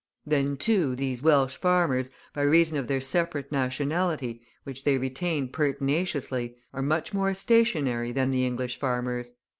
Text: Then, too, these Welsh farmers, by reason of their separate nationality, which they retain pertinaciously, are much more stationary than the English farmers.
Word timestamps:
Then, 0.25 0.57
too, 0.57 0.95
these 0.95 1.21
Welsh 1.21 1.57
farmers, 1.57 2.09
by 2.33 2.41
reason 2.41 2.75
of 2.79 2.87
their 2.87 2.99
separate 2.99 3.51
nationality, 3.51 4.41
which 4.63 4.83
they 4.83 4.97
retain 4.97 5.47
pertinaciously, 5.47 6.55
are 6.73 6.81
much 6.81 7.13
more 7.13 7.35
stationary 7.35 8.11
than 8.11 8.31
the 8.31 8.43
English 8.43 8.79
farmers. 8.79 9.33